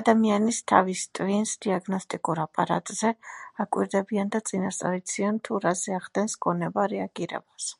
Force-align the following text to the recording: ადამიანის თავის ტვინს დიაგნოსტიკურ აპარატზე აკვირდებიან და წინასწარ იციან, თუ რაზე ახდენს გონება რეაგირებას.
ადამიანის 0.00 0.58
თავის 0.72 1.04
ტვინს 1.18 1.54
დიაგნოსტიკურ 1.66 2.42
აპარატზე 2.44 3.14
აკვირდებიან 3.66 4.34
და 4.36 4.44
წინასწარ 4.52 5.00
იციან, 5.00 5.42
თუ 5.50 5.62
რაზე 5.68 5.98
ახდენს 6.02 6.40
გონება 6.48 6.90
რეაგირებას. 6.96 7.74